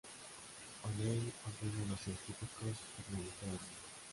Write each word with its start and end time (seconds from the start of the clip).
O'Neill 0.85 1.29
ordena 1.45 1.83
a 1.85 1.89
los 1.91 1.99
científicos 2.01 2.49
permanecer 2.97 3.49
allí. 3.49 3.59